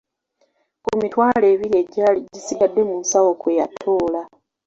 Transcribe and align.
Ku 0.85 0.91
mitwalo 1.01 1.45
ebiri 1.53 1.75
egyali 1.81 2.19
gisigadde 2.33 2.81
mu 2.89 2.95
nsawo 3.01 3.31
kwe 3.41 3.51
yatoola. 3.59 4.21